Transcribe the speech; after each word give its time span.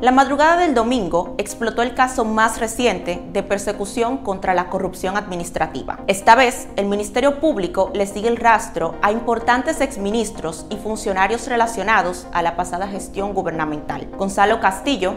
La 0.00 0.12
madrugada 0.12 0.58
del 0.58 0.74
domingo 0.74 1.34
explotó 1.38 1.82
el 1.82 1.92
caso 1.92 2.24
más 2.24 2.60
reciente 2.60 3.20
de 3.32 3.42
persecución 3.42 4.18
contra 4.18 4.54
la 4.54 4.70
corrupción 4.70 5.16
administrativa. 5.16 5.98
Esta 6.06 6.36
vez, 6.36 6.68
el 6.76 6.86
Ministerio 6.86 7.40
Público 7.40 7.90
le 7.92 8.06
sigue 8.06 8.28
el 8.28 8.36
rastro 8.36 8.94
a 9.02 9.10
importantes 9.10 9.80
exministros 9.80 10.66
y 10.70 10.76
funcionarios 10.76 11.48
relacionados 11.48 12.28
a 12.32 12.42
la 12.42 12.54
pasada 12.54 12.86
gestión 12.86 13.34
gubernamental. 13.34 14.08
Gonzalo 14.16 14.60
Castillo, 14.60 15.16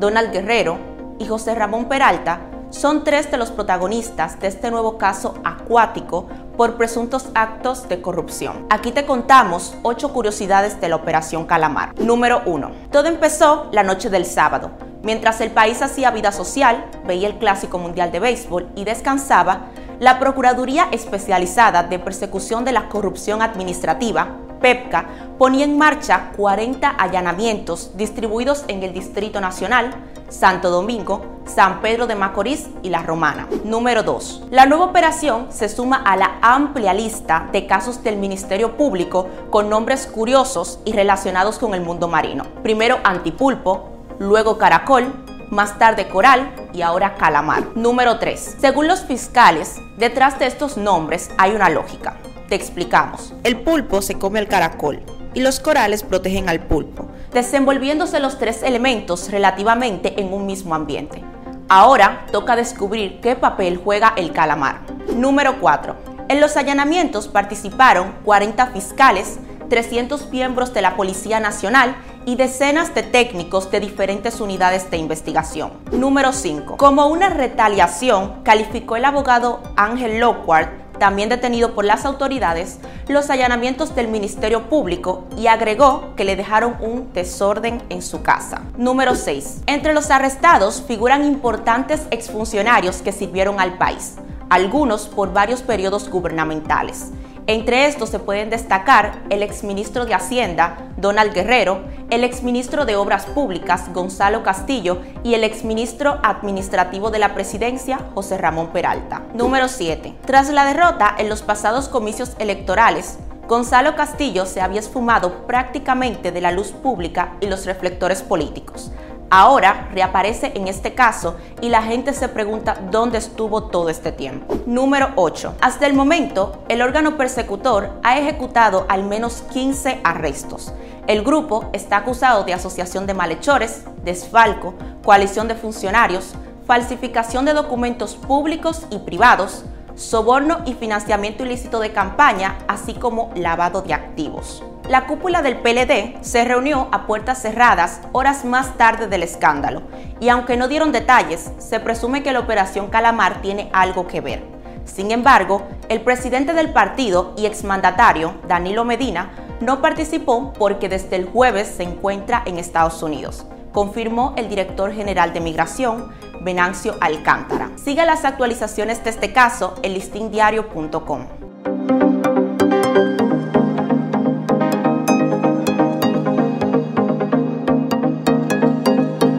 Donald 0.00 0.32
Guerrero 0.32 0.78
y 1.18 1.26
José 1.26 1.54
Ramón 1.54 1.84
Peralta 1.90 2.40
son 2.70 3.04
tres 3.04 3.30
de 3.30 3.36
los 3.36 3.50
protagonistas 3.50 4.40
de 4.40 4.48
este 4.48 4.70
nuevo 4.70 4.96
caso 4.96 5.34
acuático 5.44 6.28
por 6.56 6.76
presuntos 6.76 7.26
actos 7.34 7.88
de 7.88 8.00
corrupción. 8.00 8.66
Aquí 8.70 8.92
te 8.92 9.06
contamos 9.06 9.74
ocho 9.82 10.12
curiosidades 10.12 10.80
de 10.80 10.88
la 10.88 10.96
Operación 10.96 11.46
Calamar. 11.46 11.94
Número 11.98 12.42
1. 12.46 12.70
Todo 12.90 13.08
empezó 13.08 13.68
la 13.72 13.82
noche 13.82 14.10
del 14.10 14.26
sábado. 14.26 14.70
Mientras 15.02 15.40
el 15.40 15.50
país 15.50 15.82
hacía 15.82 16.10
vida 16.10 16.32
social, 16.32 16.84
veía 17.06 17.28
el 17.28 17.38
Clásico 17.38 17.78
Mundial 17.78 18.10
de 18.10 18.20
Béisbol 18.20 18.68
y 18.74 18.84
descansaba, 18.84 19.66
la 20.00 20.18
Procuraduría 20.18 20.88
Especializada 20.90 21.82
de 21.82 21.98
Persecución 21.98 22.64
de 22.64 22.72
la 22.72 22.88
Corrupción 22.88 23.42
Administrativa 23.42 24.38
PEPCA 24.64 25.04
ponía 25.36 25.66
en 25.66 25.76
marcha 25.76 26.30
40 26.36 26.88
allanamientos 26.88 27.90
distribuidos 27.98 28.64
en 28.68 28.82
el 28.82 28.94
Distrito 28.94 29.38
Nacional, 29.42 29.90
Santo 30.30 30.70
Domingo, 30.70 31.33
San 31.46 31.80
Pedro 31.80 32.06
de 32.06 32.14
Macorís 32.14 32.68
y 32.82 32.88
La 32.88 33.02
Romana. 33.02 33.46
Número 33.64 34.02
2. 34.02 34.44
La 34.50 34.66
nueva 34.66 34.86
operación 34.86 35.48
se 35.50 35.68
suma 35.68 35.96
a 35.96 36.16
la 36.16 36.38
amplia 36.40 36.94
lista 36.94 37.48
de 37.52 37.66
casos 37.66 38.02
del 38.02 38.16
Ministerio 38.16 38.76
Público 38.76 39.28
con 39.50 39.68
nombres 39.68 40.06
curiosos 40.06 40.80
y 40.84 40.92
relacionados 40.92 41.58
con 41.58 41.74
el 41.74 41.82
mundo 41.82 42.08
marino. 42.08 42.44
Primero 42.62 42.98
Antipulpo, 43.04 43.90
luego 44.18 44.58
Caracol, 44.58 45.12
más 45.50 45.78
tarde 45.78 46.08
Coral 46.08 46.50
y 46.72 46.82
ahora 46.82 47.14
Calamar. 47.14 47.64
Número 47.74 48.18
3. 48.18 48.56
Según 48.58 48.88
los 48.88 49.02
fiscales, 49.02 49.76
detrás 49.98 50.38
de 50.38 50.46
estos 50.46 50.76
nombres 50.76 51.30
hay 51.38 51.52
una 51.52 51.68
lógica. 51.68 52.16
Te 52.48 52.54
explicamos. 52.54 53.32
El 53.44 53.60
pulpo 53.60 54.02
se 54.02 54.18
come 54.18 54.38
al 54.38 54.48
caracol 54.48 55.00
y 55.34 55.40
los 55.40 55.60
corales 55.60 56.02
protegen 56.02 56.48
al 56.48 56.60
pulpo, 56.66 57.08
desenvolviéndose 57.32 58.20
los 58.20 58.38
tres 58.38 58.62
elementos 58.62 59.30
relativamente 59.30 60.20
en 60.20 60.32
un 60.32 60.46
mismo 60.46 60.74
ambiente. 60.74 61.22
Ahora 61.68 62.26
toca 62.30 62.56
descubrir 62.56 63.20
qué 63.20 63.36
papel 63.36 63.80
juega 63.82 64.12
el 64.16 64.32
calamar. 64.32 64.80
Número 65.14 65.60
4. 65.60 65.96
En 66.28 66.40
los 66.40 66.58
allanamientos 66.58 67.26
participaron 67.26 68.12
40 68.24 68.66
fiscales, 68.66 69.38
300 69.70 70.30
miembros 70.30 70.74
de 70.74 70.82
la 70.82 70.94
Policía 70.94 71.40
Nacional 71.40 71.96
y 72.26 72.36
decenas 72.36 72.94
de 72.94 73.02
técnicos 73.02 73.70
de 73.70 73.80
diferentes 73.80 74.42
unidades 74.42 74.90
de 74.90 74.98
investigación. 74.98 75.72
Número 75.90 76.32
5. 76.32 76.76
Como 76.76 77.06
una 77.06 77.30
retaliación, 77.30 78.42
calificó 78.42 78.96
el 78.96 79.06
abogado 79.06 79.62
Ángel 79.76 80.20
Lockhart 80.20 80.83
también 81.04 81.28
detenido 81.28 81.74
por 81.74 81.84
las 81.84 82.06
autoridades, 82.06 82.78
los 83.08 83.28
allanamientos 83.28 83.94
del 83.94 84.08
Ministerio 84.08 84.70
Público 84.70 85.24
y 85.36 85.48
agregó 85.48 86.14
que 86.16 86.24
le 86.24 86.34
dejaron 86.34 86.76
un 86.80 87.12
desorden 87.12 87.82
en 87.90 88.00
su 88.00 88.22
casa. 88.22 88.62
Número 88.78 89.14
6. 89.14 89.64
Entre 89.66 89.92
los 89.92 90.10
arrestados 90.10 90.82
figuran 90.88 91.26
importantes 91.26 92.06
exfuncionarios 92.10 93.02
que 93.02 93.12
sirvieron 93.12 93.60
al 93.60 93.76
país, 93.76 94.14
algunos 94.48 95.08
por 95.08 95.30
varios 95.34 95.60
periodos 95.60 96.08
gubernamentales. 96.08 97.10
Entre 97.46 97.86
estos 97.86 98.08
se 98.08 98.18
pueden 98.18 98.48
destacar 98.48 99.22
el 99.28 99.42
exministro 99.42 100.06
de 100.06 100.14
Hacienda, 100.14 100.78
Donald 100.96 101.34
Guerrero, 101.34 101.84
el 102.08 102.24
exministro 102.24 102.86
de 102.86 102.96
Obras 102.96 103.26
Públicas, 103.26 103.92
Gonzalo 103.92 104.42
Castillo, 104.42 105.02
y 105.22 105.34
el 105.34 105.44
exministro 105.44 106.20
administrativo 106.22 107.10
de 107.10 107.18
la 107.18 107.34
presidencia, 107.34 108.00
José 108.14 108.38
Ramón 108.38 108.68
Peralta. 108.68 109.24
Número 109.34 109.68
7. 109.68 110.14
Tras 110.24 110.48
la 110.48 110.64
derrota 110.64 111.14
en 111.18 111.28
los 111.28 111.42
pasados 111.42 111.90
comicios 111.90 112.32
electorales, 112.38 113.18
Gonzalo 113.46 113.94
Castillo 113.94 114.46
se 114.46 114.62
había 114.62 114.80
esfumado 114.80 115.46
prácticamente 115.46 116.32
de 116.32 116.40
la 116.40 116.50
luz 116.50 116.72
pública 116.72 117.34
y 117.42 117.46
los 117.46 117.66
reflectores 117.66 118.22
políticos. 118.22 118.90
Ahora 119.36 119.88
reaparece 119.90 120.52
en 120.54 120.68
este 120.68 120.94
caso 120.94 121.34
y 121.60 121.68
la 121.68 121.82
gente 121.82 122.12
se 122.12 122.28
pregunta 122.28 122.78
dónde 122.92 123.18
estuvo 123.18 123.64
todo 123.64 123.88
este 123.88 124.12
tiempo. 124.12 124.60
Número 124.64 125.08
8. 125.16 125.56
Hasta 125.60 125.88
el 125.88 125.92
momento, 125.92 126.62
el 126.68 126.80
órgano 126.80 127.16
persecutor 127.16 127.98
ha 128.04 128.16
ejecutado 128.16 128.86
al 128.88 129.02
menos 129.02 129.42
15 129.52 130.02
arrestos. 130.04 130.72
El 131.08 131.24
grupo 131.24 131.68
está 131.72 131.96
acusado 131.96 132.44
de 132.44 132.54
asociación 132.54 133.08
de 133.08 133.14
malhechores, 133.14 133.82
desfalco, 134.04 134.74
coalición 135.02 135.48
de 135.48 135.56
funcionarios, 135.56 136.36
falsificación 136.64 137.44
de 137.44 137.54
documentos 137.54 138.14
públicos 138.14 138.86
y 138.90 139.00
privados, 139.00 139.64
soborno 139.96 140.60
y 140.64 140.74
financiamiento 140.74 141.44
ilícito 141.44 141.80
de 141.80 141.90
campaña, 141.90 142.58
así 142.68 142.94
como 142.94 143.32
lavado 143.34 143.82
de 143.82 143.94
activos. 143.94 144.62
La 144.88 145.06
cúpula 145.06 145.40
del 145.40 145.56
PLD 145.56 146.22
se 146.22 146.44
reunió 146.44 146.88
a 146.92 147.06
puertas 147.06 147.40
cerradas 147.40 148.02
horas 148.12 148.44
más 148.44 148.76
tarde 148.76 149.06
del 149.06 149.22
escándalo 149.22 149.80
y 150.20 150.28
aunque 150.28 150.58
no 150.58 150.68
dieron 150.68 150.92
detalles, 150.92 151.50
se 151.56 151.80
presume 151.80 152.22
que 152.22 152.32
la 152.32 152.40
operación 152.40 152.88
Calamar 152.88 153.40
tiene 153.40 153.70
algo 153.72 154.06
que 154.06 154.20
ver. 154.20 154.42
Sin 154.84 155.10
embargo, 155.10 155.62
el 155.88 156.02
presidente 156.02 156.52
del 156.52 156.70
partido 156.74 157.32
y 157.38 157.46
exmandatario, 157.46 158.34
Danilo 158.46 158.84
Medina, 158.84 159.30
no 159.60 159.80
participó 159.80 160.52
porque 160.52 160.90
desde 160.90 161.16
el 161.16 161.24
jueves 161.24 161.68
se 161.68 161.84
encuentra 161.84 162.42
en 162.44 162.58
Estados 162.58 163.02
Unidos, 163.02 163.46
confirmó 163.72 164.34
el 164.36 164.50
director 164.50 164.92
general 164.92 165.32
de 165.32 165.40
Migración, 165.40 166.12
Venancio 166.42 166.96
Alcántara. 167.00 167.70
Siga 167.82 168.04
las 168.04 168.26
actualizaciones 168.26 169.02
de 169.02 169.08
este 169.10 169.32
caso 169.32 169.76
en 169.82 169.94
listindiario.com. 169.94 171.43